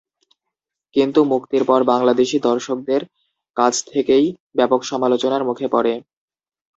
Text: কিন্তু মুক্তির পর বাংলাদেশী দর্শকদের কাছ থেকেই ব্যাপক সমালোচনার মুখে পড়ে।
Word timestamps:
কিন্তু 0.95 1.19
মুক্তির 1.31 1.63
পর 1.65 1.79
বাংলাদেশী 1.91 2.37
দর্শকদের 2.41 3.01
কাছ 3.57 3.73
থেকেই 3.87 4.25
ব্যাপক 4.57 4.81
সমালোচনার 4.83 5.43
মুখে 5.49 5.67
পড়ে। 5.67 5.93